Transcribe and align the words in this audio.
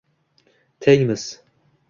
Tengmiz 0.81 1.23